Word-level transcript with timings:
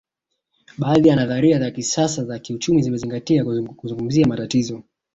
Baadhi 0.77 1.09
ya 1.09 1.15
nadharia 1.15 1.59
za 1.59 1.71
kisasa 1.71 2.23
za 2.23 2.39
kiuchumi 2.39 2.81
zimezingatia 2.81 3.45
kuzungumzia 3.75 4.27
matatizo 4.27 4.83